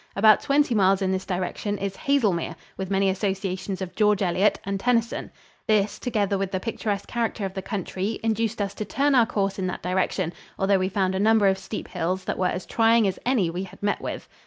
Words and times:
About 0.15 0.41
twenty 0.41 0.73
miles 0.73 1.03
in 1.03 1.11
this 1.11 1.27
direction 1.27 1.77
is 1.77 1.95
Haselmere, 1.95 2.55
with 2.75 2.89
many 2.89 3.07
associations 3.07 3.83
of 3.83 3.95
George 3.95 4.23
Eliot 4.23 4.59
and 4.63 4.79
Tennyson. 4.79 5.29
This, 5.67 5.99
together 5.99 6.39
with 6.39 6.51
the 6.51 6.59
picturesque 6.59 7.05
character 7.07 7.45
of 7.45 7.53
the 7.53 7.61
country, 7.61 8.19
induced 8.23 8.63
us 8.63 8.73
to 8.73 8.83
turn 8.85 9.13
our 9.13 9.27
course 9.27 9.59
in 9.59 9.67
that 9.67 9.83
direction, 9.83 10.33
although 10.57 10.79
we 10.79 10.89
found 10.89 11.13
a 11.13 11.19
number 11.19 11.45
of 11.45 11.59
steep 11.59 11.87
hills 11.87 12.23
that 12.23 12.39
were 12.39 12.47
as 12.47 12.65
trying 12.65 13.05
as 13.07 13.19
any 13.27 13.51
we 13.51 13.61
had 13.61 13.83
met 13.83 14.01
with. 14.01 14.27